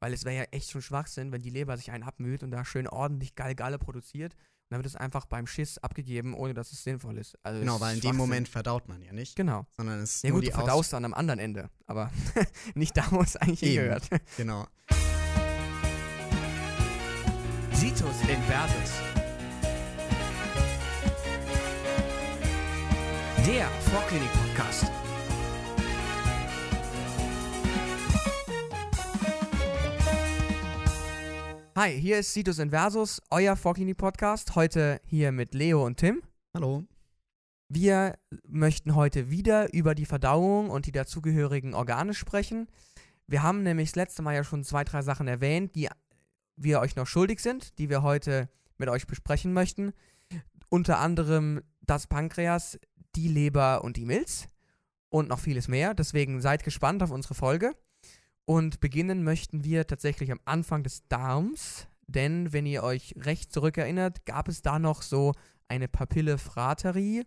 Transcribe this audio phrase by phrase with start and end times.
[0.00, 2.64] Weil es wäre ja echt schon Schwachsinn, wenn die Leber sich einen abmüht und da
[2.64, 4.32] schön ordentlich Galgalle produziert.
[4.34, 7.36] Und dann wird es einfach beim Schiss abgegeben, ohne dass es sinnvoll ist.
[7.42, 8.16] Also Genau, es weil ist in dem.
[8.16, 9.66] Moment verdaut man ja nicht, Genau.
[9.76, 12.10] sondern es ist Ja nur gut, die du verdaust dann am anderen Ende, aber
[12.74, 13.72] nicht da, wo es eigentlich Eben.
[13.72, 14.08] hingehört.
[14.36, 14.66] Genau.
[17.72, 18.92] Situs Inversus.
[23.46, 24.84] Der Vorklinik-Podcast.
[31.82, 34.54] Hi, hier ist Situs Inversus, euer Vorklinik-Podcast.
[34.54, 36.22] Heute hier mit Leo und Tim.
[36.52, 36.84] Hallo.
[37.70, 42.68] Wir möchten heute wieder über die Verdauung und die dazugehörigen Organe sprechen.
[43.26, 45.88] Wir haben nämlich das letzte Mal ja schon zwei, drei Sachen erwähnt, die
[46.54, 49.94] wir euch noch schuldig sind, die wir heute mit euch besprechen möchten.
[50.68, 52.78] Unter anderem das Pankreas,
[53.16, 54.48] die Leber und die Milz
[55.08, 55.94] und noch vieles mehr.
[55.94, 57.72] Deswegen seid gespannt auf unsere Folge.
[58.50, 64.26] Und beginnen möchten wir tatsächlich am Anfang des Darms, denn wenn ihr euch recht zurückerinnert,
[64.26, 65.34] gab es da noch so
[65.68, 67.24] eine Papille frateri,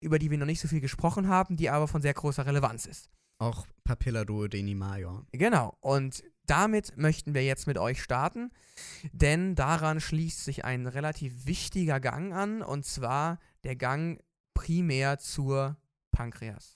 [0.00, 2.86] über die wir noch nicht so viel gesprochen haben, die aber von sehr großer Relevanz
[2.86, 3.10] ist.
[3.36, 5.26] Auch Papilla duodeni major.
[5.32, 8.52] Genau, und damit möchten wir jetzt mit euch starten,
[9.12, 14.18] denn daran schließt sich ein relativ wichtiger Gang an, und zwar der Gang
[14.54, 15.76] primär zur
[16.10, 16.75] Pankreas.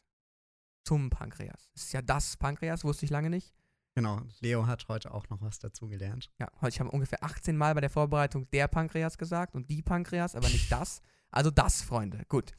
[0.85, 1.71] Zum Pankreas.
[1.75, 3.55] Das ist ja das Pankreas, wusste ich lange nicht.
[3.95, 4.21] Genau.
[4.41, 6.31] Leo hat heute auch noch was dazu gelernt.
[6.39, 10.35] Ja, ich habe ungefähr 18 Mal bei der Vorbereitung der Pankreas gesagt und die Pankreas,
[10.35, 11.03] aber nicht das.
[11.31, 12.25] Also das, Freunde.
[12.29, 12.53] Gut.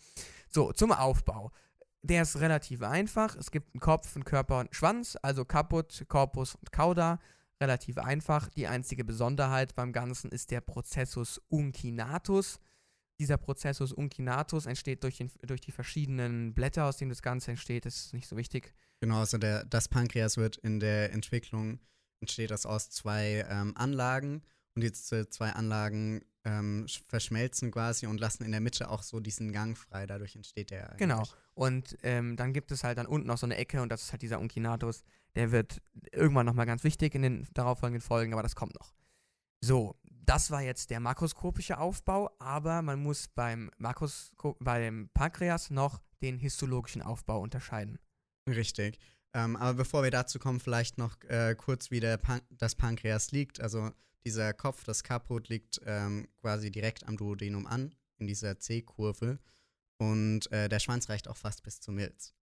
[0.50, 1.52] So, zum Aufbau.
[2.04, 3.36] Der ist relativ einfach.
[3.36, 7.20] Es gibt einen Kopf, einen Körper und einen Schwanz, also Caput, Corpus und Cauda.
[7.62, 8.50] Relativ einfach.
[8.50, 12.60] Die einzige Besonderheit beim Ganzen ist der Prozessus uncinatus.
[13.22, 17.86] Dieser Prozessus uncinatus entsteht durch, den, durch die verschiedenen Blätter, aus denen das Ganze entsteht.
[17.86, 18.74] Das ist nicht so wichtig.
[19.00, 21.80] Genau, also der, das Pankreas wird in der Entwicklung,
[22.20, 24.42] entsteht das aus zwei ähm, Anlagen
[24.76, 29.20] und diese zwei Anlagen ähm, sch- verschmelzen quasi und lassen in der Mitte auch so
[29.20, 30.08] diesen Gang frei.
[30.08, 30.96] Dadurch entsteht der.
[30.98, 31.20] Genau.
[31.20, 31.36] eigentlich.
[31.54, 34.12] Und ähm, dann gibt es halt dann unten noch so eine Ecke und das ist
[34.14, 35.04] halt dieser Uncinatus.
[35.36, 35.80] Der wird
[36.12, 38.96] irgendwann nochmal ganz wichtig in den darauffolgenden Folgen, aber das kommt noch.
[39.64, 39.96] So,
[40.26, 46.38] das war jetzt der makroskopische Aufbau, aber man muss beim, Makrosko beim Pankreas noch den
[46.38, 47.98] histologischen Aufbau unterscheiden.
[48.48, 49.00] Richtig.
[49.34, 53.32] Ähm, aber bevor wir dazu kommen, vielleicht noch äh, kurz, wie der Pan das Pankreas
[53.32, 53.62] liegt.
[53.62, 53.92] Also
[54.26, 59.40] dieser Kopf, das Kaput, liegt ähm, quasi direkt am Duodenum an, in dieser C-Kurve.
[59.98, 62.34] Und äh, der Schwanz reicht auch fast bis zur Milz.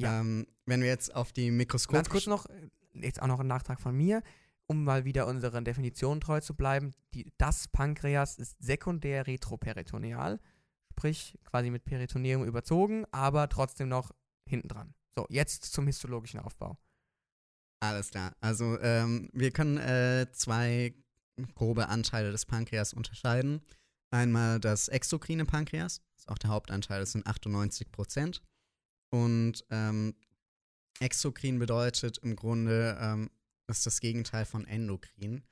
[0.00, 0.20] Ja.
[0.20, 2.08] Ähm, wenn wir jetzt auf die Ganz Mikroskop...
[2.08, 4.22] kurz noch, äh, jetzt auch noch ein Nachtrag von mir,
[4.66, 6.92] um mal wieder unseren Definitionen treu zu bleiben.
[7.14, 10.40] Die, das Pankreas ist sekundär retroperitoneal,
[10.90, 14.10] sprich quasi mit Peritoneum überzogen, aber trotzdem noch
[14.48, 14.94] hinten dran.
[15.16, 16.78] So, jetzt zum histologischen Aufbau.
[17.80, 18.34] Alles klar.
[18.40, 20.94] Also ähm, wir können äh, zwei
[21.54, 23.60] grobe Anteile des Pankreas unterscheiden.
[24.10, 28.42] Einmal das exokrine Pankreas, das ist auch der Hauptanteil, das sind 98 Prozent.
[29.10, 30.14] Und ähm,
[31.00, 33.30] exokrin bedeutet im Grunde, ähm,
[33.68, 35.42] ist das Gegenteil von endokrin.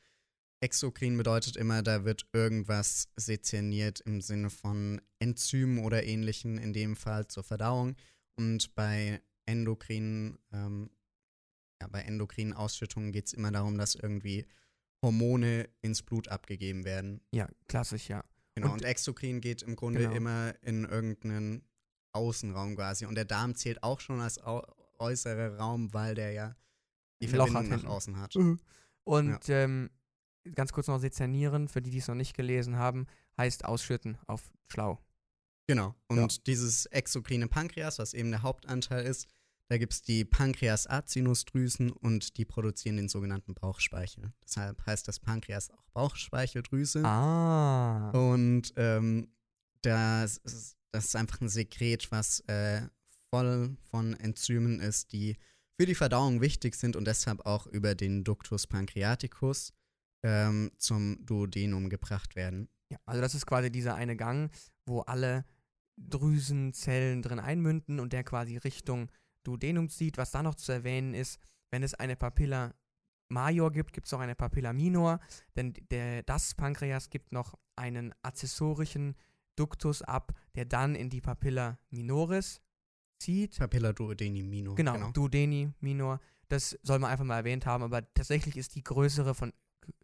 [0.61, 6.97] Exokrin bedeutet immer, da wird irgendwas sezerniert im Sinne von Enzymen oder ähnlichen, in dem
[6.97, 7.97] Fall zur Verdauung.
[8.37, 10.91] Und bei endokrinen ähm,
[11.83, 14.47] ja, bei endokrinen Ausschüttungen geht es immer darum, dass irgendwie
[15.05, 17.21] Hormone ins Blut abgegeben werden.
[17.33, 18.25] Ja, klassisch, ja.
[18.55, 18.69] Genau.
[18.69, 20.15] Und- Und, exokrin geht im Grunde Genau.
[20.15, 21.63] immer in irgendeinen
[22.13, 23.05] Außenraum quasi.
[23.05, 24.41] Und der Darm zählt auch schon als
[24.99, 26.57] äußerer Raum, weil der ja
[27.21, 28.37] die Ein Loch hat nach außen hat.
[29.05, 29.91] Und ähm,
[30.55, 33.07] ganz kurz noch sezernieren, für die, die es noch nicht gelesen haben,
[33.39, 34.99] heißt ausschütten auf schlau.
[35.67, 35.95] Genau.
[36.09, 39.29] Und dieses exokrine Pankreas, was eben der Hauptanteil ist,
[39.69, 44.33] da gibt es die Pankreas-Acinusdrüsen und die produzieren den sogenannten Bauchspeichel.
[44.45, 47.03] Deshalb heißt das Pankreas auch Bauchspeicheldrüse.
[47.05, 48.11] Ah.
[48.11, 49.29] Und ähm,
[49.81, 52.83] das, ist, das ist einfach ein Sekret, was äh,
[53.31, 55.37] voll von Enzymen ist, die
[55.77, 59.73] für die Verdauung wichtig sind und deshalb auch über den Ductus pancreaticus
[60.23, 62.69] ähm, zum Duodenum gebracht werden.
[62.91, 64.51] Ja, also das ist quasi dieser eine Gang,
[64.87, 65.45] wo alle
[65.97, 69.11] Drüsenzellen drin einmünden und der quasi Richtung
[69.45, 70.19] Duodenum zieht.
[70.19, 71.39] Was da noch zu erwähnen ist,
[71.71, 72.75] wenn es eine Papilla
[73.29, 75.19] Major gibt, gibt es auch eine Papilla Minor,
[75.57, 79.17] denn der, das Pankreas gibt noch einen accessorischen
[79.57, 82.61] Ductus ab, der dann in die Papilla Minoris
[83.19, 83.59] zieht.
[83.59, 84.75] Papilla duodeni minor.
[84.75, 86.21] Genau, Duodeni Minor.
[86.49, 89.53] Das soll man einfach mal erwähnt haben, aber tatsächlich ist die größere von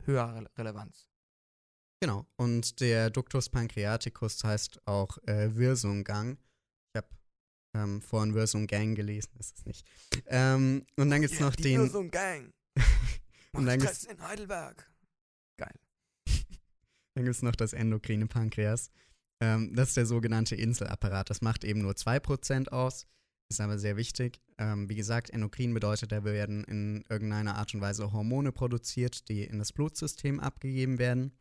[0.05, 1.07] höherer Rele- Relevanz.
[2.01, 2.27] Genau.
[2.37, 6.39] Und der Ductus pancreaticus heißt auch äh, Wirsunggang.
[6.95, 7.09] Ich habe
[7.75, 9.87] ähm, vorhin Wirsunggang gelesen, ist es nicht.
[10.27, 11.89] Ähm, und dann gibt es noch den.
[11.91, 12.51] so ein Gang.
[13.53, 14.91] Und dann Stress in Heidelberg.
[15.59, 15.75] Geil.
[17.15, 18.91] Dann gibt es noch das endokrine Pankreas.
[19.41, 21.31] Ähm, das ist der sogenannte Inselapparat.
[21.31, 23.07] Das macht eben nur 2% aus,
[23.51, 24.41] ist aber sehr wichtig.
[24.59, 29.45] Ähm, wie gesagt, endokrin bedeutet, da werden in irgendeiner Art und Weise Hormone produziert, die
[29.45, 31.33] in das Blutsystem abgegeben werden.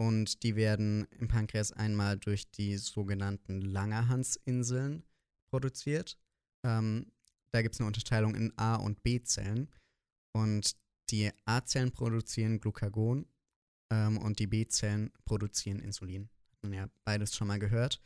[0.00, 5.04] Und die werden im Pankreas einmal durch die sogenannten Langerhansinseln
[5.52, 6.18] produziert.
[6.66, 7.12] Ähm,
[7.52, 9.68] da gibt es eine Unterteilung in A- und B-Zellen.
[10.32, 10.76] Und
[11.10, 13.26] die A-Zellen produzieren Glucagon
[13.92, 16.30] ähm, und die B-Zellen produzieren Insulin.
[16.68, 18.00] Ja beides schon mal gehört.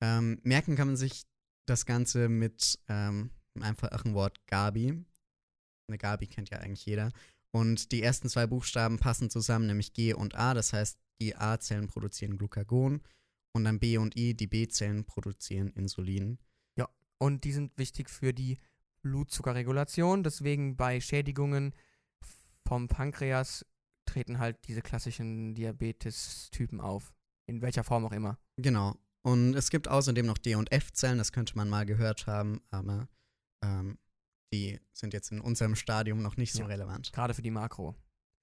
[0.00, 1.24] Ähm, merken kann man sich
[1.66, 5.04] das Ganze mit ähm, einem einfachen Wort Gabi.
[5.88, 7.12] Eine Gabi kennt ja eigentlich jeder.
[7.50, 10.54] Und die ersten zwei Buchstaben passen zusammen, nämlich G und A.
[10.54, 13.00] Das heißt, die A-Zellen produzieren Glucagon
[13.52, 16.38] und dann B und I, die B-Zellen produzieren Insulin.
[17.18, 18.58] Und die sind wichtig für die
[19.02, 20.22] Blutzuckerregulation.
[20.22, 21.74] Deswegen bei Schädigungen
[22.66, 23.64] vom Pankreas
[24.04, 27.14] treten halt diese klassischen Diabetes-Typen auf.
[27.46, 28.38] In welcher Form auch immer.
[28.56, 28.96] Genau.
[29.22, 33.08] Und es gibt außerdem noch D- und F-Zellen, das könnte man mal gehört haben, aber
[33.62, 33.98] ähm,
[34.52, 36.66] die sind jetzt in unserem Stadium noch nicht so Ja.
[36.66, 37.12] relevant.
[37.12, 37.94] Gerade für die Makro.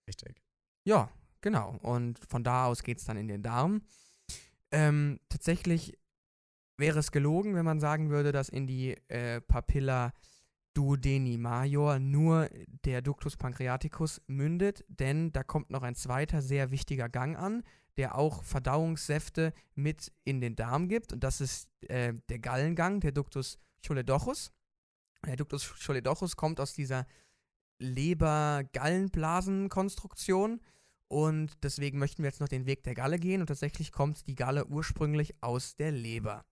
[0.08, 0.42] Richtig.
[0.84, 1.10] Ja,
[1.42, 1.78] genau.
[1.84, 3.84] Und von da aus geht es dann in den Darm.
[4.72, 5.98] Ähm, tatsächlich
[6.78, 10.14] wäre es gelogen, wenn man sagen würde, dass in die äh, Papilla
[10.74, 12.50] duodeni major nur
[12.86, 17.64] der Ductus pancreaticus mündet, denn da kommt noch ein zweiter sehr wichtiger Gang an,
[17.98, 21.14] der auch Verdauungssäfte mit in den Darm gibt.
[21.14, 24.52] Und das ist äh, der Gallengang, der Ductus choledochus.
[25.26, 27.06] Der Ductus choledochus kommt aus dieser
[27.80, 30.62] Leber-Gallenblasen-Konstruktion.
[31.08, 33.42] Und deswegen möchten wir jetzt noch den Weg der Galle gehen.
[33.42, 36.46] Und tatsächlich kommt die Galle ursprünglich aus der Leber.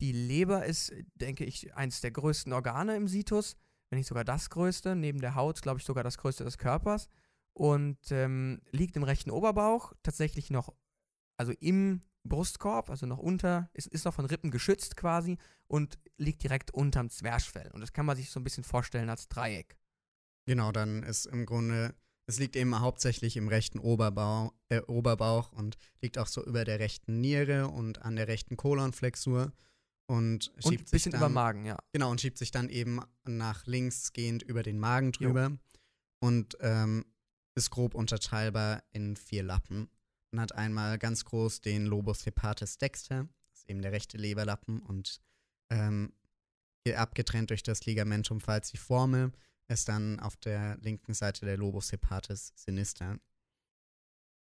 [0.00, 3.54] Die Leber ist, denke ich, eines der größten Organe im Situs,
[3.90, 4.96] wenn nicht sogar das größte.
[4.96, 7.08] Neben der Haut, glaube ich, sogar das größte des Körpers.
[7.54, 10.72] Und ähm, liegt im rechten Oberbauch, tatsächlich noch,
[11.36, 16.42] also im Brustkorb, also noch unter, ist, ist noch von Rippen geschützt quasi und liegt
[16.42, 17.70] direkt unterm Zwerchfell.
[17.72, 19.76] Und das kann man sich so ein bisschen vorstellen als Dreieck.
[20.46, 21.94] Genau, dann ist im Grunde,
[22.26, 26.78] es liegt eben hauptsächlich im rechten Oberbau, äh, Oberbauch und liegt auch so über der
[26.78, 29.52] rechten Niere und an der rechten Kolonflexur
[30.06, 31.78] und Und schiebt ein sich bisschen dann, über Magen, ja.
[31.92, 35.52] Genau, und schiebt sich dann eben nach links gehend über den Magen drüber
[36.20, 37.04] und ähm,
[37.54, 39.88] ist grob unterteilbar in vier Lappen.
[40.30, 44.80] Man hat einmal ganz groß den Lobus hepatis dexter, das ist eben der rechte Leberlappen
[44.80, 45.20] und
[45.70, 46.12] ähm,
[46.84, 49.32] hier abgetrennt durch das Ligamentum falciforme
[49.68, 53.18] ist dann auf der linken Seite der Lobus hepatis sinister.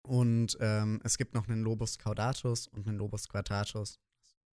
[0.06, 3.98] Und ähm, es gibt noch einen Lobus caudatus und einen Lobus quadratus.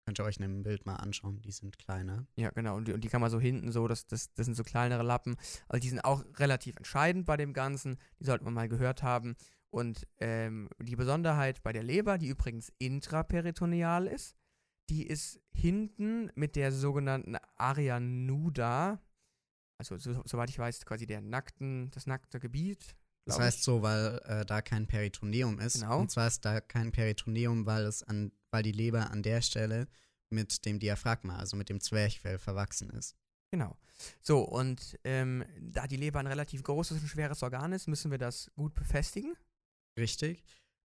[0.04, 2.26] Könnt ihr euch in einem Bild mal anschauen, die sind kleiner.
[2.34, 2.76] Ja, genau.
[2.76, 5.04] Und die, und die kann man so hinten so, das, das, das sind so kleinere
[5.04, 5.36] Lappen.
[5.68, 7.98] Also die sind auch relativ entscheidend bei dem Ganzen.
[8.18, 9.36] Die sollte man mal gehört haben.
[9.70, 14.36] Und ähm, die Besonderheit bei der Leber, die übrigens intraperitoneal ist,
[14.90, 19.00] die ist hinten mit der sogenannten Area nuda,
[19.78, 22.96] also so, soweit ich weiß, quasi der nackten, das nackte Gebiet.
[23.24, 23.64] Das heißt ich.
[23.64, 25.80] so, weil äh, da kein Peritoneum ist.
[25.80, 26.00] Genau.
[26.00, 29.86] Und zwar ist da kein Peritoneum, weil es an, weil die Leber an der Stelle
[30.30, 33.16] mit dem Diaphragma, also mit dem Zwerchfell, verwachsen ist.
[33.52, 33.76] Genau.
[34.22, 38.18] So, und ähm, da die Leber ein relativ großes und schweres Organ ist, müssen wir
[38.18, 39.34] das gut befestigen.
[39.98, 40.42] Richtig.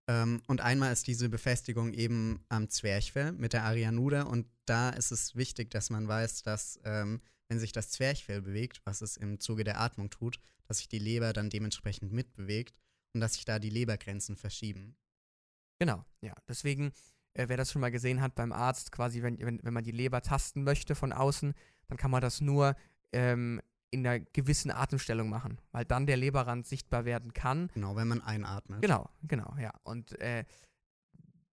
[0.10, 4.90] Ähm, und einmal ist diese Befestigung eben am Zwerchfell mit der Aria nuda und da
[4.90, 9.18] ist es wichtig, dass man weiß, dass ähm, wenn sich das Zwerchfell bewegt, was es
[9.18, 12.76] im Zuge der Atmung tut, dass sich die Leber dann dementsprechend mitbewegt
[13.14, 14.96] und dass sich da die Lebergrenzen verschieben.
[15.80, 16.34] Genau, ja.
[16.48, 16.92] Deswegen,
[17.34, 19.92] äh, wer das schon mal gesehen hat beim Arzt, quasi, wenn, wenn, wenn man die
[19.92, 21.54] Leber tasten möchte von außen,
[21.88, 22.76] dann kann man das nur
[23.14, 27.70] ähm, in einer gewissen Atemstellung machen, weil dann der Leberrand sichtbar werden kann.
[27.74, 28.82] Genau, wenn man einatmet.
[28.82, 29.72] Genau, genau, ja.
[29.84, 30.44] Und äh,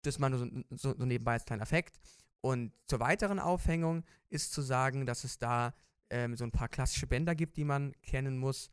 [0.02, 1.98] das mal nur so, so, so nebenbei als kleiner Effekt.
[2.40, 5.74] Und zur weiteren Aufhängung ist zu sagen, dass es da
[6.10, 8.70] ähm, so ein paar klassische Bänder gibt, die man kennen muss.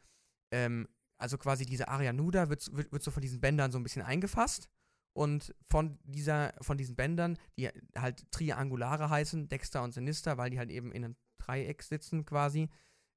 [0.51, 3.83] Ähm, also quasi diese Aria nuda wird, wird, wird so von diesen Bändern so ein
[3.83, 4.69] bisschen eingefasst.
[5.13, 10.59] Und von, dieser, von diesen Bändern, die halt Triangulare heißen, Dexter und Sinister, weil die
[10.59, 12.69] halt eben in einem Dreieck sitzen quasi,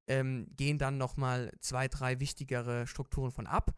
[0.06, 3.74] ähm, gehen dann nochmal zwei, drei wichtigere Strukturen von ab.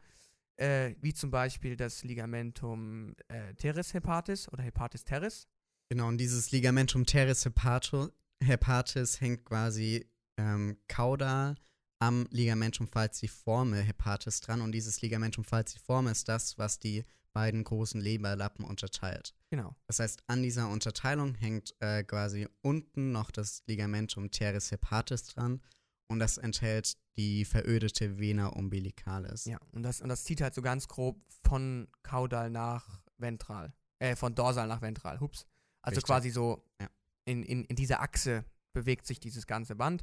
[0.56, 5.48] Äh, wie zum Beispiel das Ligamentum äh, teres hepatis oder Hepatis teres.
[5.90, 11.56] Genau, und dieses Ligamentum teres hepato, hepatis hängt quasi ähm, caudal
[11.98, 14.60] am Ligamentum falciforme hepatis dran.
[14.60, 19.34] Und dieses Ligamentum falciforme ist das, was die beiden großen Leberlappen unterteilt.
[19.50, 19.74] Genau.
[19.88, 25.60] Das heißt, an dieser Unterteilung hängt äh, quasi unten noch das Ligamentum teres hepatis dran
[26.08, 29.44] und das enthält die verödete Vena umbilicalis.
[29.44, 33.72] Ja, und das, und das zieht halt so ganz grob von Caudal nach Ventral.
[33.98, 35.20] Äh, von Dorsal nach Ventral.
[35.20, 35.46] Hups.
[35.82, 36.04] Also Richtig.
[36.06, 36.88] quasi so Ja.
[37.24, 40.02] in, in, in dieser Achse bewegt sich dieses ganze Band.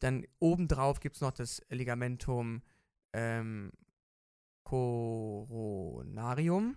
[0.00, 2.62] Dann obendrauf gibt es noch das Ligamentum
[3.12, 3.72] ähm,
[5.58, 6.76] coronarium.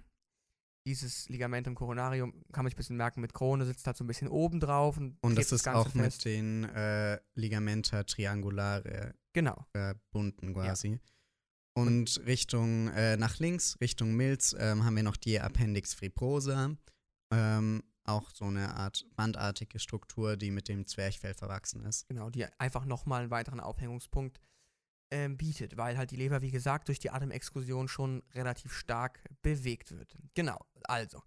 [0.88, 4.08] Dieses Ligamentum coronarium kann man sich ein bisschen merken mit Krone, sitzt halt so ein
[4.08, 6.26] bisschen oben drauf und, Und das ist Ganze auch fest.
[6.26, 9.64] mit den äh, Ligamenta triangulare Genau.
[9.72, 11.00] verbunden quasi.
[11.74, 16.76] Und Richtung äh, nach links, Richtung Milz, ähm, haben wir noch die Appendix fibrosa.
[17.32, 22.08] Ähm, auch so eine Art bandartige Struktur, die mit dem Zwerchfell verwachsen ist.
[22.08, 24.40] Genau, die einfach nochmal einen weiteren Aufhängungspunkt
[25.12, 29.92] ähm, bietet, weil halt die Leber, wie gesagt, durch die Atemexkursion schon relativ stark bewegt
[29.92, 30.18] wird.
[30.34, 31.22] Genau, also,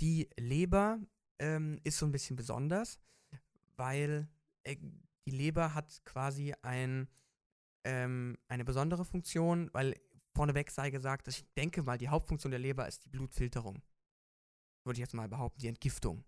[0.00, 0.98] die Leber
[1.38, 2.98] ähm, ist so ein bisschen besonders,
[3.76, 4.28] weil
[4.64, 4.76] äh,
[5.26, 7.08] die Leber hat quasi ein,
[7.84, 9.94] ähm, eine besondere Funktion, weil
[10.34, 13.82] vorneweg sei gesagt, ich denke mal, die Hauptfunktion der Leber ist die Blutfilterung.
[14.88, 16.24] Würde ich jetzt mal behaupten, die Entgiftung.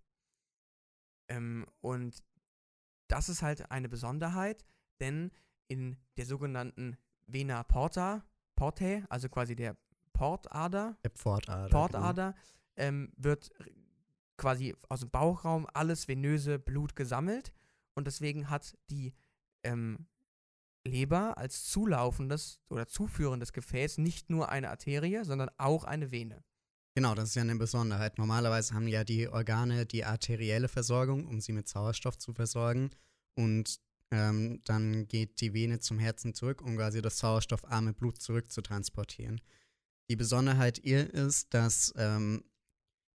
[1.28, 2.22] Ähm, und
[3.08, 4.66] das ist halt eine Besonderheit,
[5.00, 5.30] denn
[5.66, 8.22] in der sogenannten Vena porta,
[8.56, 9.78] portae, also quasi der
[10.12, 11.70] Portader, Der Pfortader.
[11.70, 12.34] Portader,
[12.76, 13.50] ähm, wird
[14.36, 17.54] quasi aus dem Bauchraum alles venöse Blut gesammelt
[17.94, 19.14] und deswegen hat die
[19.62, 20.06] ähm,
[20.84, 26.44] Leber als zulaufendes oder zuführendes Gefäß nicht nur eine Arterie, sondern auch eine Vene.
[27.00, 28.18] Genau, das ist ja eine Besonderheit.
[28.18, 32.90] Normalerweise haben ja die Organe die arterielle Versorgung, um sie mit Sauerstoff zu versorgen.
[33.34, 33.80] Und
[34.10, 38.60] ähm, dann geht die Vene zum Herzen zurück, um quasi das sauerstoffarme Blut zurück zu
[38.60, 39.40] transportieren.
[40.10, 42.44] Die Besonderheit ihr ist, dass ähm,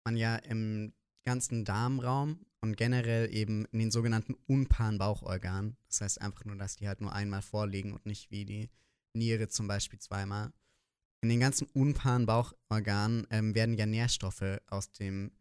[0.03, 0.91] man ja im
[1.23, 6.75] ganzen Darmraum und generell eben in den sogenannten unpaaren Bauchorganen, das heißt einfach nur, dass
[6.75, 8.71] die halt nur einmal vorliegen und nicht wie die
[9.13, 10.53] Niere zum Beispiel zweimal,
[11.25, 15.31] in den ganzen unpaaren Bauchorganen ähm, werden ja Nährstoffe aus dem,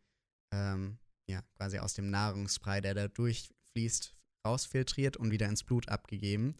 [0.50, 0.96] ähm,
[1.28, 4.14] ja, quasi aus dem Nahrungsbrei, der da durchfließt,
[4.46, 6.56] rausfiltriert und wieder ins Blut abgegeben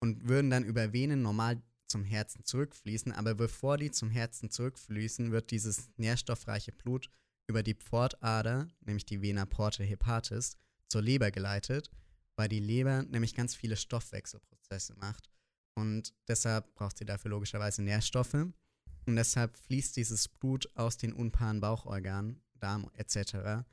[0.00, 3.10] und würden dann über Venen normal zum Herzen zurückfließen.
[3.10, 7.10] Aber bevor die zum Herzen zurückfließen, wird dieses nährstoffreiche Blut
[7.48, 10.56] über die Pfortader, nämlich die Vena porta hepatis,
[10.88, 11.90] zur Leber geleitet,
[12.36, 15.31] weil die Leber nämlich ganz viele Stoffwechselprozesse macht.
[15.74, 18.34] Und deshalb braucht sie dafür logischerweise Nährstoffe.
[18.34, 23.64] Und deshalb fließt dieses Blut aus den unpaaren Bauchorganen, Darm etc.,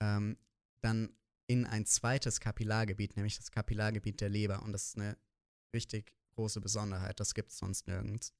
[0.00, 0.36] ähm,
[0.82, 1.10] dann
[1.46, 4.62] in ein zweites Kapillargebiet, nämlich das Kapillargebiet der Leber.
[4.62, 5.16] Und das ist eine
[5.72, 7.20] richtig große Besonderheit.
[7.20, 8.34] Das gibt es sonst nirgends.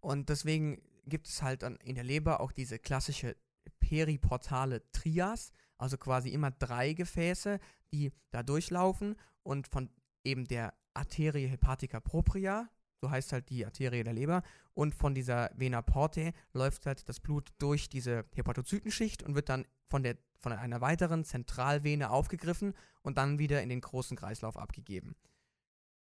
[0.00, 3.36] Und deswegen gibt es halt dann in der Leber auch diese klassische
[3.80, 7.58] periportale Trias, also quasi immer drei Gefäße,
[7.92, 9.90] die da durchlaufen und von
[10.24, 12.68] eben der Arterie hepatica propria,
[13.00, 14.42] so heißt halt die Arterie der Leber,
[14.74, 19.66] und von dieser Vena portae läuft halt das Blut durch diese Hepatozytenschicht und wird dann
[19.88, 25.16] von, der, von einer weiteren Zentralvene aufgegriffen und dann wieder in den großen Kreislauf abgegeben.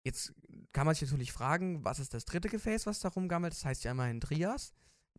[0.03, 0.33] Jetzt
[0.71, 3.53] kann man sich natürlich fragen, was ist das dritte Gefäß, was da rumgammelt?
[3.53, 4.73] Das heißt ja immerhin Trias.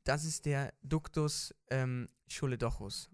[0.05, 3.11] Das ist der Ductus ähm, choledochus.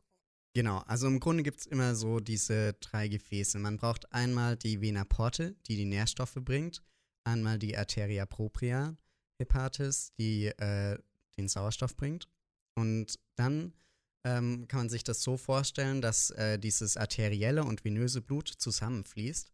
[0.57, 3.59] Genau, also im Grunde gibt es immer so diese drei Gefäße.
[3.59, 6.83] Man braucht einmal die Vena porte, die die Nährstoffe bringt,
[7.25, 8.97] einmal die Arteria propria
[9.39, 10.99] hepatis, die äh,
[11.37, 12.31] den Sauerstoff bringt.
[12.75, 13.75] Und dann
[14.25, 19.53] ähm, kann man sich das so vorstellen, dass äh, dieses arterielle und venöse Blut zusammenfließt.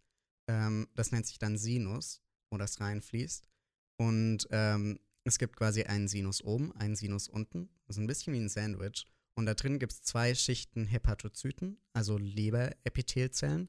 [0.50, 3.48] Ähm, das nennt sich dann Sinus, wo das reinfließt.
[3.96, 7.70] Und ähm, es gibt quasi einen Sinus oben, einen Sinus unten.
[7.88, 9.08] Ist ein bisschen wie ein Sandwich.
[9.34, 13.68] Und da drin gibt es zwei Schichten Hepatozyten, also Leberepithelzellen.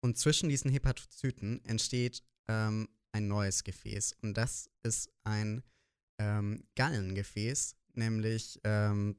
[0.00, 4.16] Und zwischen diesen Hepatozyten entsteht ähm, ein neues Gefäß.
[4.22, 5.62] Und das ist ein
[6.18, 9.16] ähm, Gallengefäß, nämlich ähm,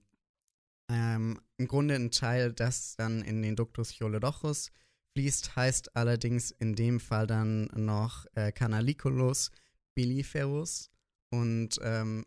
[0.90, 4.72] ähm, im Grunde ein Teil, das dann in den Ductus choledochus
[5.14, 9.52] fließt, heißt allerdings in dem Fall dann noch äh, Canaliculus
[9.96, 10.92] biliferus.
[11.32, 12.26] Und ähm,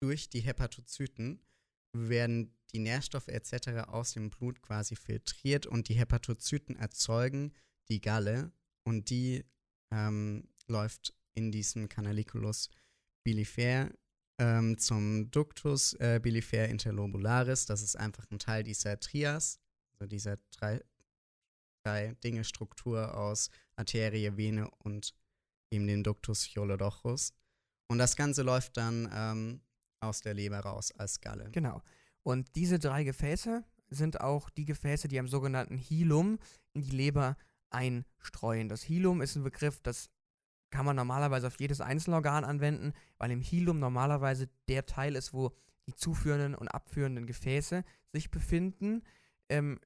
[0.00, 1.40] durch die Hepatozyten
[1.92, 3.88] werden die Nährstoffe etc.
[3.88, 7.52] aus dem Blut quasi filtriert und die Hepatozyten erzeugen
[7.88, 8.52] die Galle
[8.84, 9.44] und die
[9.90, 12.68] ähm, läuft in diesem Canaliculus
[13.24, 13.90] bilifer
[14.38, 17.66] ähm, zum Ductus äh, bilifer interlobularis.
[17.66, 19.60] Das ist einfach ein Teil dieser Trias,
[19.92, 20.82] also dieser drei,
[21.84, 25.14] drei Dinge Struktur aus Arterie, Vene und
[25.70, 27.32] eben den Ductus choledochus.
[27.90, 29.60] Und das Ganze läuft dann ähm,
[30.00, 31.50] aus der Leber raus als Galle.
[31.50, 31.82] Genau.
[32.22, 36.38] Und diese drei Gefäße sind auch die Gefäße, die am sogenannten Hilum
[36.72, 37.36] in die Leber
[37.70, 38.68] einstreuen.
[38.68, 40.10] Das Hilum ist ein Begriff, das
[40.70, 45.32] kann man normalerweise auf jedes einzelne Organ anwenden, weil im Hilum normalerweise der Teil ist,
[45.32, 45.52] wo
[45.86, 49.02] die zuführenden und abführenden Gefäße sich befinden.
[49.48, 49.80] Ähm,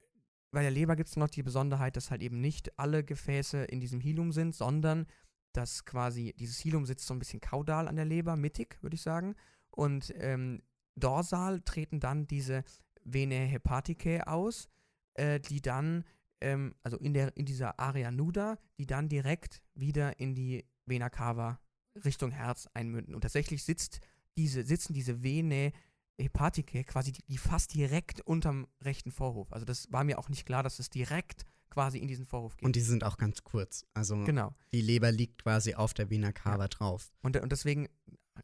[0.51, 3.81] bei der Leber gibt es noch die Besonderheit, dass halt eben nicht alle Gefäße in
[3.81, 5.07] diesem Hilum sind, sondern
[5.53, 9.03] dass quasi dieses Hilum sitzt so ein bisschen kaudal an der Leber, mittig, würde ich
[9.03, 9.35] sagen.
[9.73, 10.63] Und ähm,
[10.97, 12.65] dorsal treten dann diese
[13.05, 14.69] Vene hepaticae aus,
[15.15, 16.05] äh, die dann,
[16.41, 21.11] ähm, also in, der, in dieser Area nuda, die dann direkt wieder in die Vena
[21.11, 21.61] cava
[22.05, 23.15] Richtung Herz einmünden.
[23.15, 24.01] Und tatsächlich sitzt
[24.37, 25.73] diese, sitzen diese Vene
[26.19, 29.53] hepaticae quasi die, die fast direkt unterm rechten Vorhof.
[29.53, 32.67] Also das war mir auch nicht klar, dass es direkt quasi in diesen Vorhof geht.
[32.67, 33.87] Und die sind auch ganz kurz.
[33.95, 34.55] Also genau.
[34.73, 36.69] die Leber liegt quasi auf der Vena cava Ja.
[36.69, 37.13] drauf.
[37.23, 37.89] Und, und deswegen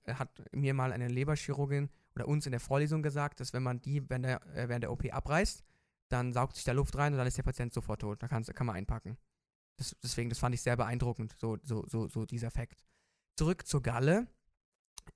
[0.06, 4.08] hat mir mal eine Leberchirurgin oder uns in der Vorlesung gesagt, dass wenn man die
[4.08, 5.62] während der, äh, während der OP abreißt,
[6.08, 8.22] dann saugt sich da Luft rein und dann ist der Patient sofort tot.
[8.22, 9.18] Da kann man einpacken.
[9.76, 12.84] Das, deswegen, das fand ich sehr beeindruckend, so, so, so, so dieser Fakt.
[13.36, 14.26] Zurück zur Galle.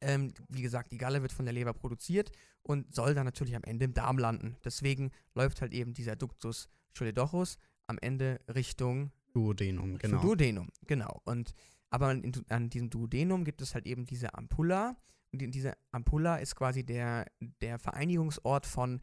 [0.01, 2.31] Ähm, wie gesagt, die Galle wird von der Leber produziert
[2.63, 4.57] und soll dann natürlich am Ende im Darm landen.
[4.65, 10.21] Deswegen läuft halt eben dieser Ductus choledochus am Ende Richtung Duodenum, genau.
[10.21, 11.21] Duodenum, genau.
[11.25, 11.55] Und
[11.93, 14.97] aber an, an diesem Duodenum gibt es halt eben diese Ampulla.
[15.31, 17.27] Und die, diese Ampulla ist quasi der,
[17.61, 19.01] der Vereinigungsort von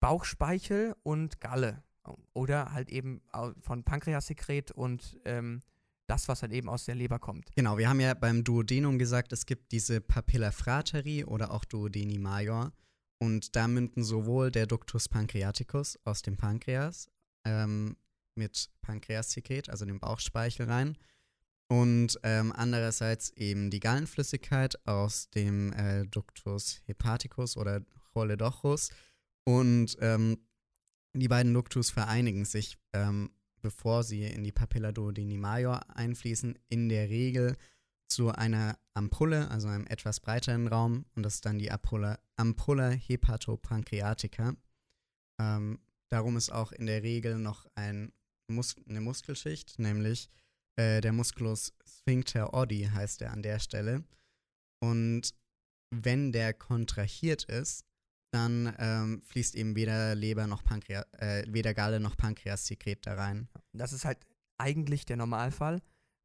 [0.00, 1.82] Bauchspeichel und Galle.
[2.32, 3.20] Oder halt eben
[3.60, 5.60] von Pankreassekret und ähm,
[6.06, 7.50] das, was halt eben aus der Leber kommt.
[7.56, 12.18] Genau, wir haben ja beim Duodenum gesagt, es gibt diese Papilla frateri oder auch Duodeni
[12.18, 12.72] major.
[13.18, 17.08] Und da münden sowohl der Ductus pancreaticus aus dem Pankreas
[17.44, 17.96] ähm,
[18.36, 20.96] mit Pankreassekret, also dem Bauchspeichel rein.
[21.68, 27.82] Und ähm, andererseits eben die Gallenflüssigkeit aus dem äh, Ductus hepaticus oder
[28.12, 28.90] Choledochus.
[29.44, 30.38] Und ähm,
[31.14, 36.88] die beiden Ductus vereinigen sich ähm, bevor sie in die Papilla duodeni major einfließen, in
[36.88, 37.56] der Regel
[38.08, 41.04] zu einer Ampulle, also einem etwas breiteren Raum.
[41.14, 44.54] Und das ist dann die Ampulla, Ampulla hepatopancreatica.
[45.38, 48.12] Ähm, darum ist auch in der Regel noch ein
[48.48, 50.30] Mus eine Muskelschicht, nämlich
[50.78, 54.04] äh, der Musculus sphincter oddi heißt er an der Stelle.
[54.80, 55.34] Und
[55.90, 57.84] wenn der kontrahiert ist,
[58.30, 63.48] dann ähm, fließt eben weder Leber noch Pankreas, äh, weder Galle noch Pankreassekret da rein.
[63.72, 64.18] Das ist halt
[64.58, 65.80] eigentlich der Normalfall,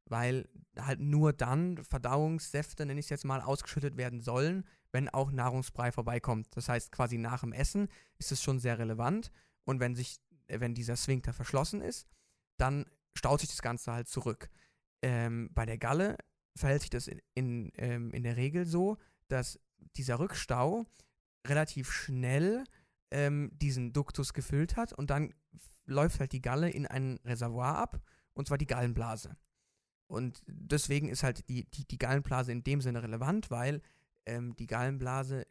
[0.08, 5.32] weil halt nur dann Verdauungssäfte, nenne ich es jetzt mal, ausgeschüttet werden sollen, wenn auch
[5.32, 6.48] Nahrungsbrei vorbeikommt.
[6.56, 7.88] Das heißt, quasi nach dem Essen
[8.18, 9.30] ist es schon sehr relevant.
[9.64, 12.06] Und wenn sich, wenn dieser Sphinkter verschlossen ist,
[12.58, 12.84] dann
[13.16, 14.48] staut sich das Ganze halt zurück.
[15.02, 16.16] Ähm, bei der Galle
[16.56, 18.98] verhält sich das in, in, ähm, in der Regel so,
[19.28, 19.58] dass
[19.96, 20.86] dieser Rückstau
[21.46, 22.64] relativ schnell
[23.10, 25.34] ähm, diesen Duktus gefüllt hat und dann
[25.86, 28.00] läuft halt die Galle in ein Reservoir ab,
[28.32, 29.36] und zwar die Gallenblase.
[30.06, 33.82] Und deswegen ist halt die, die, die Gallenblase in dem Sinne relevant, weil
[34.26, 35.46] ähm, die Gallenblase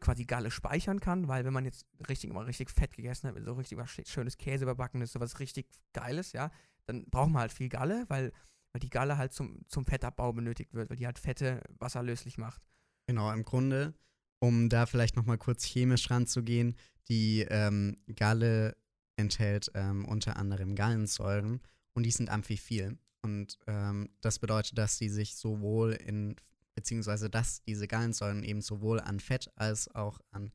[0.00, 3.52] quasi Galle speichern kann, weil wenn man jetzt richtig mal richtig fett gegessen hat, so
[3.52, 6.50] richtig was sch- schönes Käse überbacken ist, sowas richtig Geiles, ja,
[6.86, 8.32] dann braucht man halt viel Galle, weil,
[8.72, 12.62] weil die Galle halt zum, zum Fettabbau benötigt wird, weil die halt Fette wasserlöslich macht.
[13.06, 13.94] Genau, im Grunde,
[14.40, 16.76] um da vielleicht nochmal kurz chemisch ranzugehen,
[17.08, 18.76] die ähm, Galle
[19.16, 21.60] enthält ähm, unter anderem Gallensäuren
[21.94, 22.98] und die sind amphiphil.
[23.22, 26.36] Und ähm, das bedeutet, dass die sich sowohl in,
[26.74, 30.52] beziehungsweise dass diese Gallensäuren eben sowohl an Fett als auch an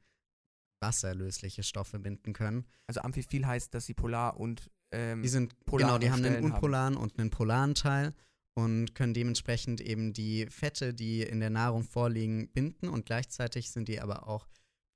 [0.79, 2.65] wasserlösliche Stoffe binden können.
[2.87, 6.33] Also Amphiphil heißt, dass sie polar und ähm, Die sind, polare genau, die haben einen
[6.33, 6.53] Stellen haben.
[6.53, 8.13] unpolaren und einen polaren Teil
[8.55, 13.87] und können dementsprechend eben die Fette, die in der Nahrung vorliegen, binden und gleichzeitig sind
[13.87, 14.47] die aber auch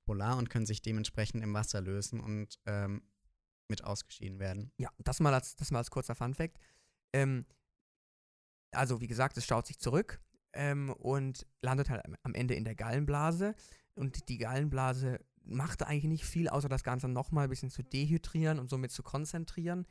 [0.04, 3.02] polar und können sich dementsprechend im Wasser lösen und ähm,
[3.68, 4.70] mit ausgeschieden werden.
[4.76, 6.58] Ja, das mal als, das mal als kurzer Funfact.
[7.12, 7.46] Ähm,
[8.72, 10.20] also, wie gesagt, es staut sich zurück
[10.52, 13.54] ähm, und landet halt am Ende in der Gallenblase.
[13.94, 18.58] Und die Gallenblase macht eigentlich nicht viel, außer das Ganze nochmal ein bisschen zu dehydrieren
[18.58, 19.86] und somit zu konzentrieren,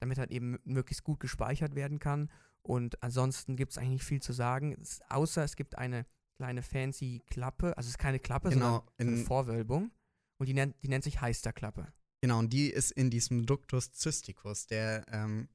[0.00, 2.30] damit halt eben möglichst gut gespeichert werden kann.
[2.62, 6.04] Und ansonsten gibt es eigentlich nicht viel zu sagen, es, außer es gibt eine
[6.36, 7.76] kleine fancy Klappe.
[7.76, 9.90] Also, es ist keine Klappe, Genau, sondern eine in- Vorwölbung.
[10.38, 11.92] Und die nennt, die nennt sich Heisterklappe.
[12.20, 15.48] Genau, und die ist in diesem Ductus cysticus, der ähm,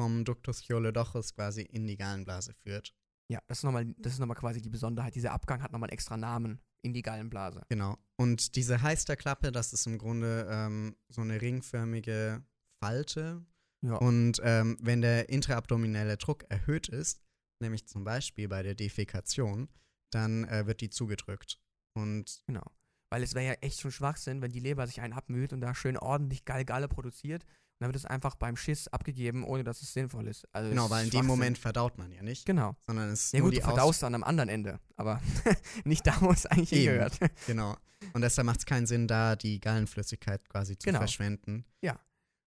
[0.00, 2.94] vom Ductus choledochus quasi in die Gallenblase führt.
[3.30, 5.14] Ja, das ist nochmal, das ist nochmal quasi die Besonderheit.
[5.14, 7.62] Dieser Abgang hat nochmal einen extra Namen in die Gallenblase.
[7.68, 7.98] Genau.
[8.16, 12.44] Und diese Heisterklappe, das ist im Grunde ähm, so eine ringförmige
[12.82, 13.44] Falte.
[13.82, 13.96] Ja.
[13.96, 17.20] Und ähm, wenn der intraabdominelle Druck erhöht ist,
[17.60, 19.68] nämlich zum Beispiel bei der Defekation,
[20.12, 21.60] dann äh, wird die zugedrückt.
[21.94, 22.64] Und Genau.
[23.10, 25.74] Weil es wäre ja echt schon Schwachsinn, wenn die Leber sich einen abmüht und da
[25.74, 27.44] schön ordentlich geil Galle produziert
[27.80, 30.46] dann wird es einfach beim Schiss abgegeben, ohne dass es sinnvoll ist.
[30.52, 31.26] Also Genau, es weil ist in dem.
[31.26, 32.74] Moment verdaut man ja nicht, Genau.
[32.86, 35.20] sondern es ist Ja nur gut, die du Aus verdaust dann am anderen Ende, aber
[35.84, 36.82] nicht da, wo es eigentlich Eben.
[36.92, 37.18] hingehört.
[37.46, 37.76] Genau.
[38.14, 40.98] Und deshalb macht es keinen Sinn, da die Gallenflüssigkeit quasi zu Genau.
[41.00, 41.64] verschwenden.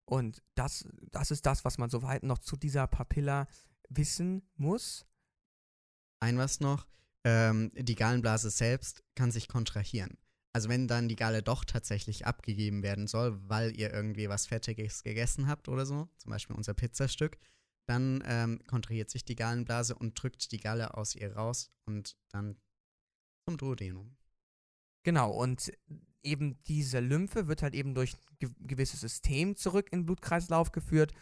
[0.05, 3.47] Und das, das ist das, was man soweit noch zu dieser Papilla
[3.87, 5.05] wissen muss.
[6.19, 6.85] Ein was noch,
[7.23, 10.17] ähm, die Gallenblase selbst kann sich kontrahieren.
[10.53, 15.03] Also wenn dann die Galle doch tatsächlich abgegeben werden soll, weil ihr irgendwie was Fettiges
[15.03, 17.37] gegessen habt oder so, zum Beispiel unser Pizzastück,
[17.85, 22.57] dann ähm, kontrahiert sich die Gallenblase und drückt die Galle aus ihr raus und dann
[23.45, 24.15] zum Duodenum.
[25.03, 25.71] Genau, und
[26.23, 30.71] eben diese Lymphe wird halt eben durch ein ge gewisses System zurück in den Blutkreislauf
[30.71, 31.13] geführt.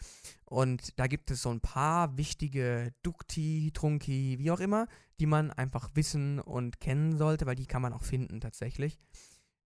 [0.44, 4.86] Und da gibt es so ein paar wichtige Dukti, Trunki, wie auch immer,
[5.18, 8.98] die man einfach wissen und kennen sollte, weil die kann man auch finden tatsächlich.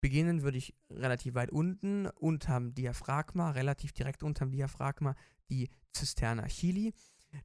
[0.01, 5.15] Beginnen würde ich relativ weit unten, unterm Diaphragma, relativ direkt unterm Diaphragma,
[5.49, 6.93] die Zisterna chili.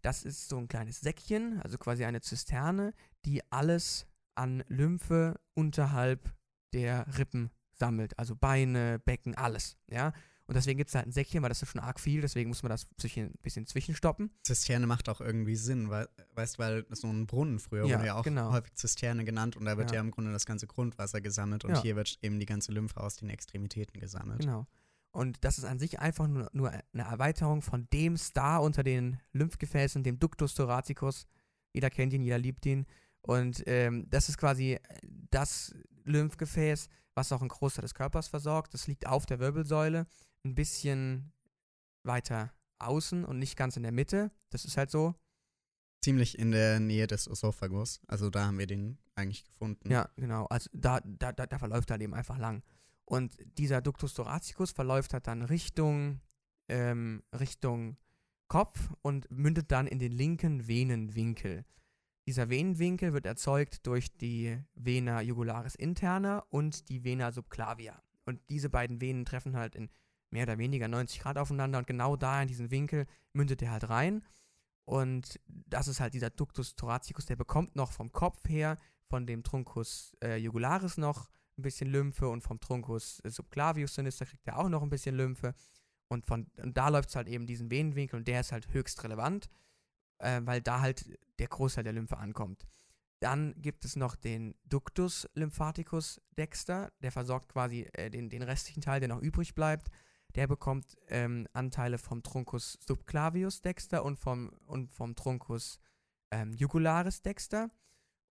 [0.03, 2.93] Das ist so ein kleines Säckchen, also quasi eine Zisterne,
[3.25, 6.35] die alles an Lymphe unterhalb
[6.73, 8.19] der Rippen sammelt.
[8.19, 9.77] Also Beine, Becken, alles.
[9.91, 10.13] Ja.
[10.47, 12.63] Und deswegen gibt es halt ein Säckchen, weil das ist schon arg viel, deswegen muss
[12.63, 14.31] man das ein bisschen zwischenstoppen.
[14.43, 18.15] Zisterne macht auch irgendwie Sinn, weil, weißt weil so ein Brunnen früher Ja, wurde ja
[18.15, 18.51] auch genau.
[18.53, 19.97] häufig Zisterne genannt und da wird Ja.
[19.97, 21.83] ja, im Grunde das ganze Grundwasser gesammelt und Ja.
[21.83, 24.41] hier wird eben die ganze Lymphe aus den Extremitäten gesammelt.
[24.41, 24.67] Genau.
[25.11, 29.19] Und das ist an sich einfach nur, nur eine Erweiterung von dem Star unter den
[29.33, 31.27] Lymphgefäßen, dem Ductus thoracicus.
[31.75, 32.87] Jeder kennt ihn, jeder liebt ihn.
[33.21, 34.79] Und ähm, das ist quasi
[35.31, 35.75] das
[36.09, 38.75] Lymphgefäß, was auch einen Großteil des Körpers versorgt.
[38.75, 40.07] Das liegt auf der Wirbelsäule,
[40.45, 41.33] ein bisschen
[42.03, 44.31] weiter außen und nicht ganz in der Mitte.
[44.51, 45.15] Das ist halt so.
[46.03, 49.91] Ziemlich in der Nähe des Esophagus, also da haben wir den eigentlich gefunden.
[49.91, 50.47] Ja, genau.
[50.47, 52.63] Also da, da, da, da verläuft er eben einfach lang.
[53.05, 56.21] Und dieser Ductus thoracicus verläuft halt dann Richtung,
[56.69, 57.97] ähm, Richtung
[58.47, 61.65] Kopf und mündet dann in den linken Venenwinkel.
[62.29, 68.03] Dieser Venenwinkel wird erzeugt durch die Vena jugularis interna und die Vena subclavia.
[68.27, 69.89] Und diese beiden Venen treffen halt in
[70.29, 73.89] mehr oder weniger 90 Grad aufeinander und genau da in diesen Winkel mündet er halt
[73.89, 74.23] rein.
[74.85, 79.43] Und das ist halt dieser Ductus thoracicus, der bekommt noch vom Kopf her, von dem
[79.43, 84.59] Truncus äh, jugularis noch ein bisschen Lymphe und vom Truncus äh, subclavius sinister kriegt er
[84.59, 85.55] auch noch ein bisschen Lymphe.
[86.09, 89.03] Und, von, und da läuft es halt eben diesen Venenwinkel und der ist halt höchst
[89.03, 89.49] relevant,
[90.19, 92.67] äh, weil da halt der Großteil der Lymphe ankommt.
[93.21, 98.81] Dann gibt es noch den Ductus lymphaticus dexter, der versorgt quasi äh, den, den restlichen
[98.81, 99.89] Teil, der noch übrig bleibt.
[100.35, 105.81] Der bekommt ähm, Anteile vom Truncus subclavius dexter und vom, und vom Truncus
[106.31, 107.71] ähm, jugularis dexter.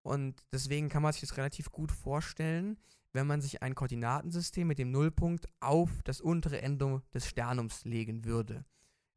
[0.03, 2.77] Und deswegen kann man sich das relativ gut vorstellen,
[3.11, 8.23] wenn man sich ein Koordinatensystem mit dem Nullpunkt auf das untere Ende des Sternums legen
[8.23, 8.63] würde.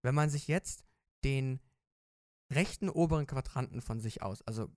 [0.02, 0.85] Wenn man sich jetzt
[1.22, 1.61] den
[2.50, 4.68] rechten oberen Quadranten von sich aus, also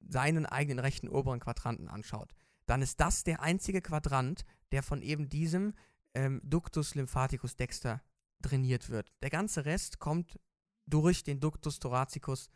[0.00, 2.34] seinen eigenen rechten oberen Quadranten anschaut,
[2.66, 5.74] dann ist das der einzige Quadrant, der von eben diesem
[6.14, 8.02] ähm, Ductus lymphaticus dexter
[8.42, 9.12] trainiert wird.
[9.22, 10.38] Der ganze Rest kommt
[10.86, 12.50] durch den Ductus thoracicus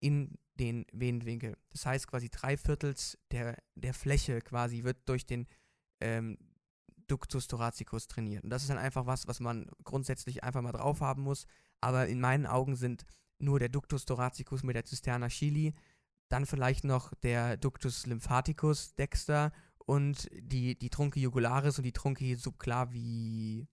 [0.00, 1.56] in den Venenwinkel.
[1.70, 5.46] Das heißt quasi drei Viertels der, der Fläche quasi wird durch den
[6.00, 6.36] ähm,
[7.06, 8.44] Ductus thoracicus trainiert.
[8.44, 11.46] Und das ist dann einfach was, was man grundsätzlich einfach mal drauf haben muss.
[11.80, 13.04] Aber in meinen Augen sind
[13.40, 15.74] nur der Ductus thoracicus mit der Zisterna chili,
[16.28, 22.36] dann vielleicht noch der Ductus lymphaticus dexter und die, die Trunci jugularis und die Trunci
[22.36, 23.66] subclavii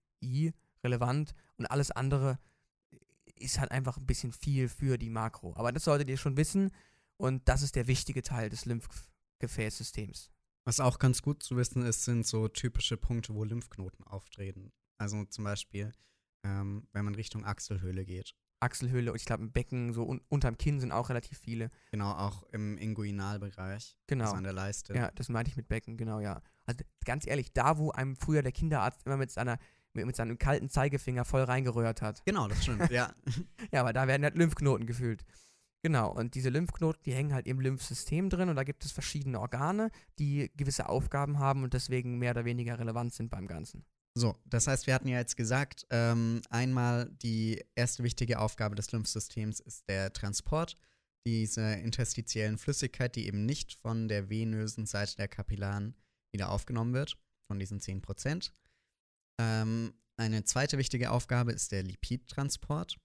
[0.84, 2.40] relevant und alles andere
[3.36, 5.56] ist halt einfach ein bisschen viel für die Makro.
[5.56, 6.72] Aber das solltet ihr schon wissen
[7.18, 10.32] und das ist der wichtige Teil des Lymphgefäßsystems.
[10.66, 14.74] Was auch ganz gut zu wissen ist, sind so typische Punkte, wo Lymphknoten auftreten.
[14.98, 15.94] Also zum Beispiel,
[16.44, 18.36] ähm, wenn man Richtung Achselhöhle geht.
[18.60, 21.70] Achselhöhle und ich glaube im Becken, so un unterm Kinn sind auch relativ viele.
[21.92, 23.98] Genau, auch im Inguinalbereich.
[24.08, 24.26] Genau.
[24.26, 24.94] Also an der Leiste.
[24.96, 26.42] Ja, das meinte ich mit Becken, genau, ja.
[26.66, 29.58] Also ganz ehrlich, da wo einem früher der Kinderarzt immer mit seiner
[29.94, 32.24] mit, mit seinem kalten Zeigefinger voll reingerührt hat.
[32.26, 33.14] Genau, das stimmt, ja.
[33.72, 35.26] Ja, aber da werden halt Lymphknoten gefühlt.
[35.84, 39.40] Genau, und diese Lymphknoten, die hängen halt im Lymphsystem drin und da gibt es verschiedene
[39.40, 39.90] Organe,
[40.20, 43.86] die gewisse Aufgaben haben und deswegen mehr oder weniger relevant sind beim Ganzen.
[44.18, 48.92] So, das heißt, wir hatten ja jetzt gesagt, ähm, einmal die erste wichtige Aufgabe des
[48.92, 50.76] Lymphsystems ist der Transport
[51.28, 55.94] dieser interstitiellen Flüssigkeit, die eben nicht von der venösen Seite der Kapillaren
[56.34, 57.16] wieder aufgenommen wird,
[57.48, 58.54] von diesen 10 Prozent.
[59.40, 62.98] Ähm, eine zweite wichtige Aufgabe ist der Lipidtransport.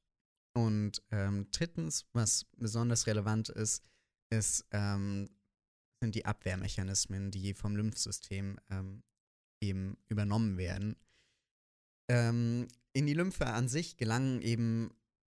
[0.56, 3.84] Und ähm, drittens, was besonders relevant ist,
[4.30, 5.28] ist, ähm,
[6.00, 9.02] sind die Abwehrmechanismen, die vom Lymphsystem ähm,
[9.62, 10.96] eben übernommen werden.
[12.10, 14.90] Ähm, in die Lymphe an sich gelangen eben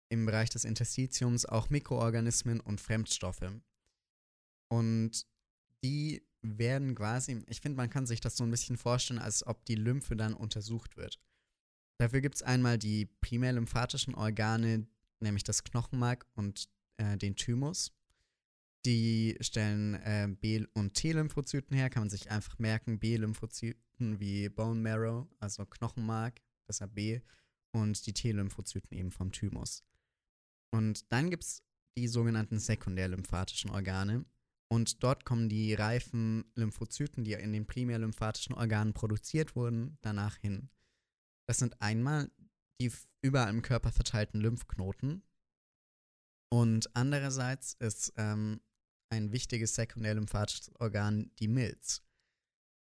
[0.08, 3.52] im Bereich des Interstitiums auch Mikroorganismen und Fremdstoffe.
[4.68, 5.26] Und
[5.84, 9.64] die werden quasi, ich finde, man kann sich das so ein bisschen vorstellen, als ob
[9.64, 11.20] die Lymphe dann untersucht wird.
[11.98, 14.86] Dafür gibt es einmal die primär lymphatischen Organe,
[15.20, 17.92] nämlich das Knochenmark und äh, den Thymus.
[18.84, 22.98] Die stellen äh, B- und T-Lymphozyten her, kann man sich einfach merken.
[22.98, 27.20] B-Lymphozyten wie Bone Marrow, also Knochenmark, deshalb B,
[27.72, 29.84] und die T-Lymphozyten eben vom Thymus.
[30.70, 31.62] Und dann gibt es
[31.96, 34.24] die sogenannten sekundär-lymphatischen Organe.
[34.68, 40.36] Und dort kommen die reifen Lymphozyten, die in den primär lymphatischen Organen produziert wurden, danach
[40.36, 40.70] hin.
[41.46, 42.30] Das sind einmal
[42.80, 42.90] die
[43.22, 45.22] überall im Körper verteilten Lymphknoten.
[46.50, 48.60] Und andererseits ist ähm,
[49.10, 52.02] ein wichtiges sekundär-lymphatisches Organ die Milz.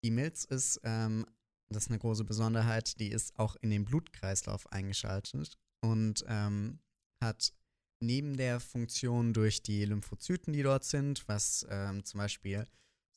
[0.03, 1.25] Die Milz ist, ähm,
[1.69, 6.79] das ist eine große Besonderheit, die ist auch in den Blutkreislauf eingeschaltet und ähm,
[7.21, 7.53] hat
[7.99, 12.67] neben der Funktion durch die Lymphozyten, die dort sind, was ähm, zum Beispiel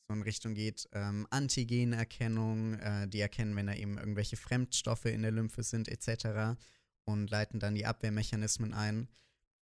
[0.07, 5.21] so in Richtung geht, ähm, Antigenerkennung, äh, die erkennen, wenn da eben irgendwelche Fremdstoffe in
[5.21, 6.59] der Lymphe sind, etc.
[7.05, 9.07] und leiten dann die Abwehrmechanismen ein.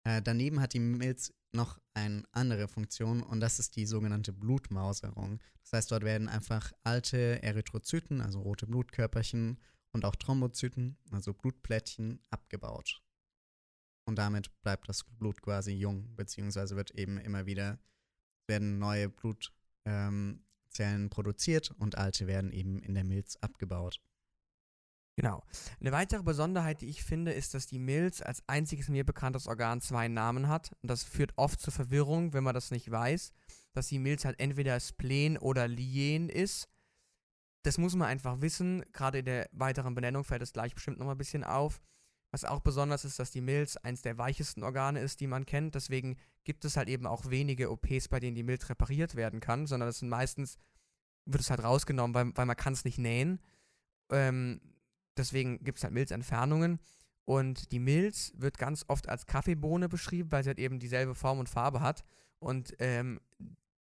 [0.10, 5.40] Äh, daneben hat die Milz noch eine andere Funktion und das ist die sogenannte Blutmauserung.
[5.62, 9.60] Das heißt, dort werden einfach alte Erythrozyten, also rote Blutkörperchen
[9.92, 13.04] und auch Thrombozyten, also Blutplättchen, abgebaut.
[14.06, 17.78] Und damit bleibt das Blut quasi jung, beziehungsweise wird eben immer wieder,
[18.48, 20.42] werden neue Blutzellen
[20.76, 24.02] ähm, produziert und alte werden eben in der Milz abgebaut.
[25.20, 25.44] Genau.
[25.82, 29.82] Eine weitere Besonderheit, die ich finde, ist, dass die Milz als einziges mir bekanntes Organ
[29.82, 30.72] zwei Namen hat.
[30.82, 33.34] Und das führt oft zur Verwirrung, wenn man das nicht weiß,
[33.74, 36.70] dass die Milz halt entweder Spleen oder Lien ist.
[37.64, 38.86] Das muss man einfach wissen.
[38.94, 41.82] Gerade in der weiteren Benennung fällt es gleich bestimmt nochmal ein bisschen auf.
[42.32, 45.76] Was auch besonders ist, dass die Milz eins der weichesten Organe ist, die man kennt.
[45.76, 49.68] Deswegen gibt es halt eben auch wenige OPs, bei denen die Milz repariert werden kann,
[49.68, 50.58] sondern es sind meistens,
[51.26, 53.42] wird es halt rausgenommen, weil, weil man kann es nicht nähen.
[54.12, 54.62] Ähm,
[55.20, 56.80] deswegen gibt es halt Milzentfernungen.
[57.26, 61.38] Und die Milz wird ganz oft als Kaffeebohne beschrieben, weil sie halt eben dieselbe Form
[61.38, 62.04] und Farbe hat.
[62.40, 63.20] Und ähm,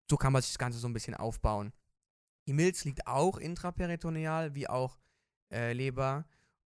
[0.10, 1.72] so kann man sich das Ganze so ein bisschen aufbauen.
[2.48, 4.98] Die Milz liegt auch intraperitoneal, wie auch
[5.52, 6.26] äh, Leber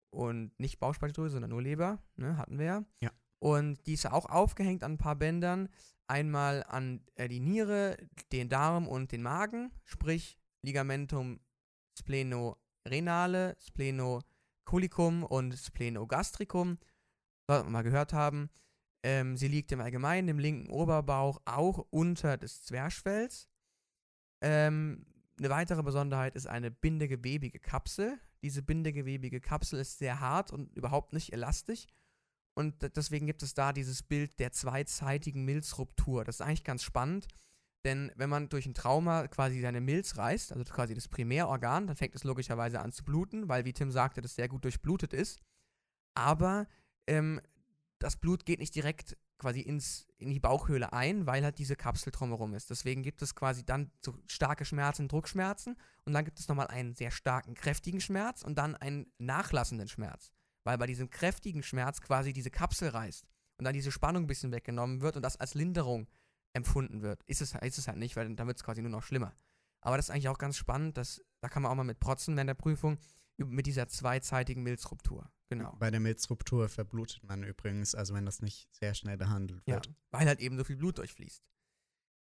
[0.09, 2.83] und nicht Bauchspeicheldrüse, sondern nur Leber, ne, hatten wir ja.
[2.99, 3.11] Ja.
[3.39, 5.69] Und die ist auch aufgehängt an ein paar Bändern.
[6.07, 7.97] Einmal an äh, die Niere,
[8.31, 11.39] den Darm und den Magen, sprich Ligamentum
[11.97, 14.21] splenorenale, Spleno
[14.65, 16.77] Colicum und Splenogastricum,
[17.47, 18.49] was wir mal gehört haben.
[19.03, 23.47] Ähm, sie liegt im Allgemeinen im linken Oberbauch auch unter des Zwerchfells.
[24.41, 25.05] Ähm,
[25.37, 28.19] eine weitere Besonderheit ist eine bindegewebige Kapsel.
[28.41, 31.87] Diese bindegewebige Kapsel ist sehr hart und überhaupt nicht elastisch.
[32.57, 36.23] Und deswegen gibt es da dieses Bild der zweizeitigen Milzruptur.
[36.23, 37.27] Das ist eigentlich ganz spannend,
[37.85, 41.95] denn wenn man durch ein Trauma quasi seine Milz reißt, also quasi das Primärorgan, dann
[41.95, 45.39] fängt es logischerweise an zu bluten, weil, wie Tim sagte, das sehr gut durchblutet ist.
[46.15, 46.67] Aber
[47.05, 47.39] ähm,
[47.99, 52.11] das Blut geht nicht direkt quasi ins, in die Bauchhöhle ein, weil halt diese Kapsel
[52.11, 52.69] drumherum ist.
[52.69, 56.95] Deswegen gibt es quasi dann so starke Schmerzen, Druckschmerzen und dann gibt es nochmal einen
[56.95, 60.31] sehr starken, kräftigen Schmerz und dann einen nachlassenden Schmerz.
[60.63, 64.51] Weil bei diesem kräftigen Schmerz quasi diese Kapsel reißt und dann diese Spannung ein bisschen
[64.51, 66.07] weggenommen wird und das als Linderung
[66.55, 67.21] empfunden wird.
[67.25, 69.35] Ist es, ist es halt nicht, weil dann wird es quasi nur noch schlimmer.
[69.81, 72.35] Aber das ist eigentlich auch ganz spannend, dass, da kann man auch mal mit protzen
[72.35, 72.97] während der Prüfung,
[73.37, 75.29] mit dieser zweizeitigen Milzruptur.
[75.49, 75.75] Genau.
[75.77, 79.85] Bei der Milzruptur verblutet man übrigens, also wenn das nicht sehr schnell behandelt wird.
[79.85, 81.43] Ja, weil halt eben so viel Blut durchfließt.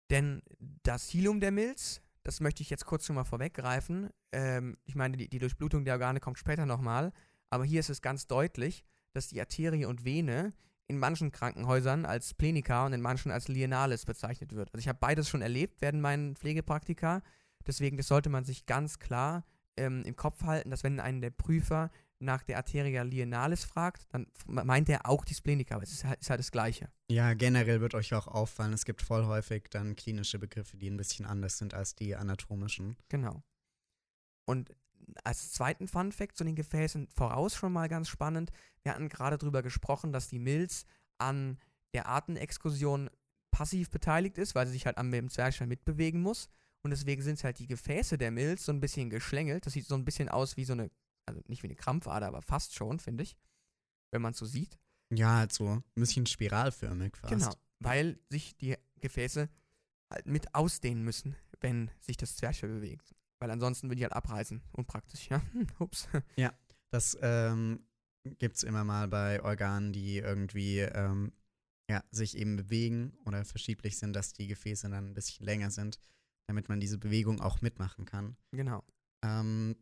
[0.10, 0.42] Denn
[0.84, 4.10] das Hilum der Milz, das möchte ich jetzt kurz schon mal vorweggreifen.
[4.32, 7.14] Ähm, ich meine, die, die Durchblutung der Organe kommt später nochmal,
[7.50, 10.54] aber hier ist es ganz deutlich, dass die Arterie und Vene
[10.88, 14.70] in manchen Krankenhäusern als Plenika und in manchen als Lienalis bezeichnet wird.
[14.74, 17.22] Also ich habe beides schon erlebt während meinen Pflegepraktika.
[17.66, 19.44] Deswegen, das sollte man sich ganz klar
[19.76, 24.28] ähm, im Kopf halten, dass wenn einen der Prüfer nach der Arteria lienalis fragt, dann
[24.48, 26.90] meint er auch die Splenica, aber es ist halt, ist halt, das Gleiche.
[27.12, 30.98] Ja, generell wird euch auch auffallen, es gibt voll häufig dann klinische Begriffe, die ein
[30.98, 32.98] bisschen anders sind als die anatomischen.
[33.10, 33.44] Genau.
[34.46, 34.74] Und
[35.24, 38.52] als zweiten Fun Fact zu den Gefäßen voraus schon mal ganz spannend.
[38.84, 40.86] Wir hatten gerade darüber gesprochen, dass die Milz
[41.18, 41.60] an
[41.94, 43.10] der Artenexkursion
[43.52, 46.50] passiv beteiligt ist, weil sie sich halt am Zwerchfell mitbewegen muss.
[46.84, 49.66] Und deswegen sind halt die Gefäße der Milz so ein bisschen geschlängelt.
[49.66, 50.92] Das sieht so ein bisschen aus wie so eine,
[51.26, 53.36] also nicht wie eine Krampfader, aber fast schon, finde ich.
[54.12, 54.78] Wenn man es so sieht.
[55.10, 57.34] Ja, halt so ein bisschen spiralförmig fast.
[57.34, 59.50] Genau, weil sich die Gefäße
[60.10, 63.16] halt mit ausdehnen müssen, wenn sich das Zwerchfell bewegt.
[63.40, 64.62] Weil ansonsten würde die halt abreißen.
[64.74, 65.42] Unpraktisch, ja.
[65.80, 66.08] Ups.
[66.38, 66.54] Ja,
[66.90, 67.86] das ähm,
[68.40, 71.32] gibt es immer mal bei Organen, die irgendwie ähm,
[71.90, 76.00] ja, sich eben bewegen oder verschieblich sind, dass die Gefäße dann ein bisschen länger sind,
[76.48, 78.36] damit man diese Bewegung auch mitmachen kann.
[78.52, 78.84] Genau.
[79.24, 79.76] Ähm,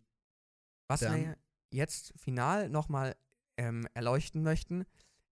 [0.88, 1.38] Was Dann- wir
[1.72, 3.16] jetzt final nochmal
[3.58, 4.86] ähm, erleuchten möchten,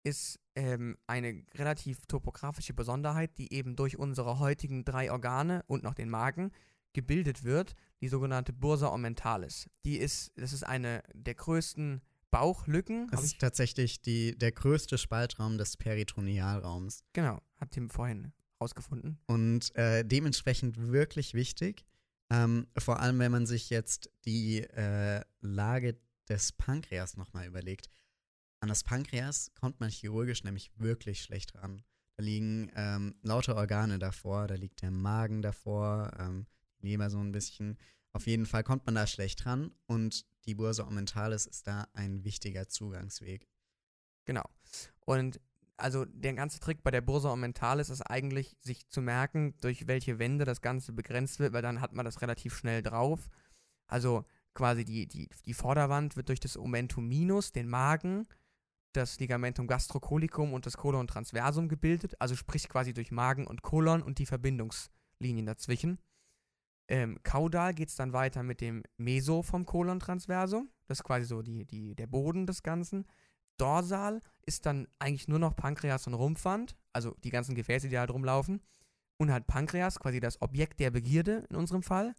[0.04, 5.94] ist ähm, eine relativ topografische Besonderheit, die eben durch unsere heutigen drei Organe und noch
[5.94, 6.52] den Magen
[6.93, 9.69] gebildet wird, die sogenannte Bursa ommentalis.
[9.86, 12.01] Die ist, das ist eine der größten
[12.32, 13.08] Bauchlücken.
[13.12, 19.19] das ist ich, tatsächlich die, der größte Spaltraum des Peritonealraums genau, hat Tim vorhin rausgefunden.
[19.27, 21.86] und äh, dementsprechend wirklich wichtig.
[22.30, 25.97] Ähm, vor allem, wenn man sich jetzt die äh, Lage
[26.30, 27.89] des Pankreas nochmal überlegt.
[28.62, 31.84] An das Pankreas kommt man chirurgisch nämlich wirklich schlecht ran.
[32.15, 36.45] Da liegen ähm, lauter Organe davor, da liegt der Magen davor, ähm,
[36.82, 37.78] Leber so ein bisschen.
[38.13, 42.24] Auf jeden Fall kommt man da schlecht ran und die Bursa ommentalis ist da ein
[42.24, 43.48] wichtiger Zugangsweg.
[44.26, 44.44] Genau.
[45.06, 45.39] Und
[45.78, 50.20] also der ganze Trick bei der Bursa ommentalis ist eigentlich, sich zu merken, durch welche
[50.20, 53.30] Wände das Ganze begrenzt wird, weil dann hat man das relativ schnell drauf.
[53.88, 58.28] Also quasi die, die, die Vorderwand wird durch das Omentum minus, den Magen,
[58.94, 64.04] das Ligamentum gastrocolicum und das Colon transversum gebildet, also sprich quasi durch Magen und Kolon
[64.04, 66.00] und die Verbindungslinien dazwischen.
[66.88, 71.26] Ähm, kaudal geht es dann weiter mit dem Meso vom Colon transversum, das ist quasi
[71.26, 73.06] so die, die, der Boden des Ganzen.
[73.58, 78.02] Dorsal ist dann eigentlich nur noch Pankreas und Rumpfwand, also die ganzen Gefäße, die da
[78.02, 78.62] halt rumlaufen.
[79.17, 82.15] Und halt Pankreas, quasi das Objekt der Begierde in unserem Fall.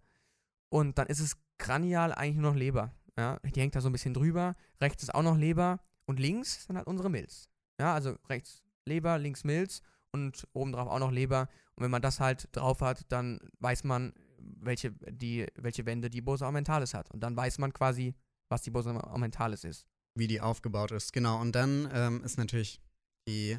[0.68, 2.94] Und dann ist es kranial eigentlich nur noch Leber.
[3.18, 4.54] Ja, die hängt da so ein bisschen drüber.
[4.80, 5.80] Rechts ist auch noch Leber.
[6.06, 7.48] Und links dann halt unsere Milz.
[7.78, 11.48] Ja, also rechts Leber, links Milz und obendrauf auch noch Leber.
[11.74, 14.12] Und wenn man das halt drauf hat, dann weiß man,
[14.60, 17.10] welche, die, welche Wände die Bursa ommentalis hat.
[17.10, 18.14] Und dann weiß man quasi,
[18.48, 19.86] was die Bursa ommentalis ist.
[20.14, 21.12] wie die aufgebaut ist.
[21.12, 22.80] Genau, und dann ähm, ist natürlich
[23.26, 23.58] die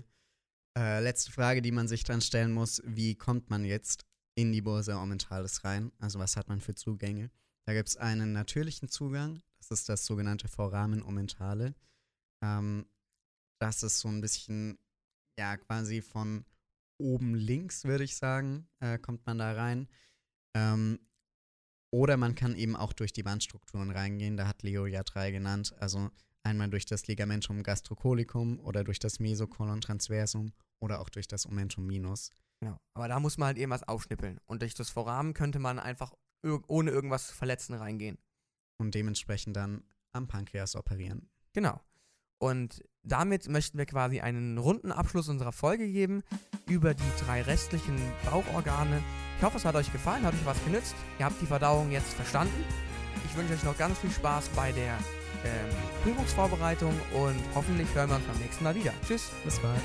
[0.77, 4.61] äh, letzte Frage, die man sich dann stellen muss, wie kommt man jetzt in die
[4.61, 5.91] Bursa ommentalis rein?
[5.99, 7.31] Also was hat man für Zugänge?
[7.65, 11.75] Da gibt es einen natürlichen Zugang, das ist das sogenannte Foramen omentale.
[12.43, 12.85] Ähm,
[13.59, 14.77] das ist so ein bisschen,
[15.39, 16.45] ja, quasi von
[16.97, 19.87] oben links, würde ich sagen, äh, kommt man da rein.
[20.55, 20.99] Ähm,
[21.91, 25.75] oder man kann eben auch durch die Wandstrukturen reingehen, da hat Leo ja drei genannt.
[25.79, 26.09] Also
[26.43, 31.85] einmal durch das Ligamentum gastrocolicum oder durch das Mesocolon transversum oder auch durch das Omentum
[31.85, 32.31] minus.
[32.59, 32.77] Genau.
[32.95, 34.39] Aber da muss man halt eben was aufschnippeln.
[34.45, 36.13] Und durch das Foramen könnte man einfach
[36.67, 38.17] ohne irgendwas zu verletzen reingehen.
[38.79, 41.29] und dementsprechend dann am Pankreas operieren.
[41.53, 41.79] Genau.
[42.43, 46.23] Und damit möchten wir quasi einen runden Abschluss unserer Folge geben
[46.67, 47.95] über die drei restlichen
[48.29, 49.01] Bauchorgane.
[49.37, 50.93] Ich hoffe, es hat euch gefallen, hat euch was genützt.
[51.19, 52.65] Ihr habt die Verdauung jetzt verstanden.
[53.25, 54.97] Ich wünsche euch noch ganz viel Spaß bei der
[55.45, 55.69] ähm,
[56.03, 58.91] Prüfungsvorbereitung und hoffentlich hören wir uns beim nächsten Mal wieder.
[59.07, 59.31] Tschüss.
[59.45, 59.81] Bis bald.